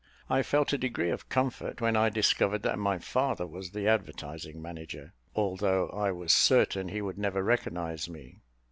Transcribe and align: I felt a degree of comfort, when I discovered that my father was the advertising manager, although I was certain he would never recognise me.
I 0.31 0.41
felt 0.41 0.73
a 0.73 0.79
degree 0.79 1.11
of 1.11 1.29
comfort, 1.29 1.79
when 1.79 1.95
I 1.95 2.09
discovered 2.09 2.63
that 2.63 2.79
my 2.79 2.97
father 2.97 3.45
was 3.45 3.69
the 3.69 3.87
advertising 3.87 4.59
manager, 4.59 5.13
although 5.35 5.89
I 5.89 6.11
was 6.11 6.33
certain 6.33 6.87
he 6.89 7.03
would 7.03 7.19
never 7.19 7.43
recognise 7.43 8.09
me. 8.09 8.39